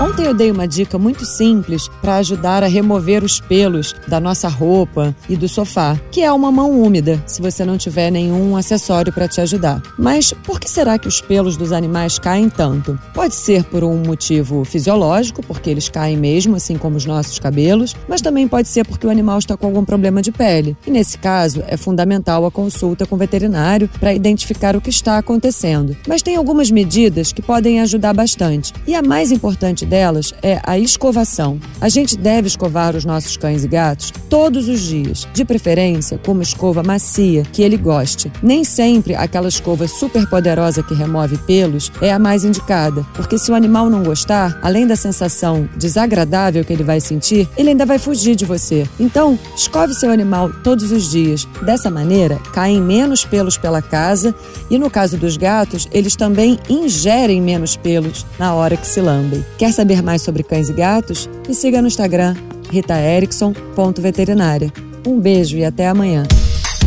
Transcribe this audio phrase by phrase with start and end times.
[0.00, 4.48] Ontem eu dei uma dica muito simples para ajudar a remover os pelos da nossa
[4.48, 9.12] roupa e do sofá, que é uma mão úmida, se você não tiver nenhum acessório
[9.12, 9.82] para te ajudar.
[9.98, 12.98] Mas por que será que os pelos dos animais caem tanto?
[13.12, 17.94] Pode ser por um motivo fisiológico, porque eles caem mesmo, assim como os nossos cabelos,
[18.08, 20.78] mas também pode ser porque o animal está com algum problema de pele.
[20.86, 25.18] E nesse caso, é fundamental a consulta com o veterinário para identificar o que está
[25.18, 25.94] acontecendo.
[26.08, 28.72] Mas tem algumas medidas que podem ajudar bastante.
[28.86, 31.58] E a mais importante delas é a escovação.
[31.80, 36.30] A gente deve escovar os nossos cães e gatos todos os dias, de preferência com
[36.32, 38.30] uma escova macia que ele goste.
[38.40, 43.50] Nem sempre aquela escova super poderosa que remove pelos é a mais indicada, porque se
[43.50, 47.98] o animal não gostar, além da sensação desagradável que ele vai sentir, ele ainda vai
[47.98, 48.86] fugir de você.
[49.00, 51.48] Então, escove seu animal todos os dias.
[51.62, 54.32] Dessa maneira, caem menos pelos pela casa
[54.70, 59.44] e no caso dos gatos, eles também ingerem menos pelos na hora que se lambem.
[59.58, 61.26] Quer saber mais sobre cães e gatos?
[61.48, 62.36] Me siga no Instagram,
[62.70, 64.70] ritaerickson.veterinária.
[65.06, 66.24] Um beijo e até amanhã.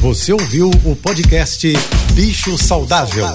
[0.00, 1.72] Você ouviu o podcast
[2.12, 3.26] Bicho Saudável.